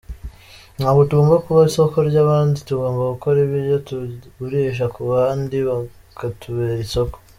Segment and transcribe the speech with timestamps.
[0.77, 7.15] Ntabwo tugomba kuba isoko ry’abandi, tugomba gukora ibyo tugurisha ku bandi bakatubera isoko.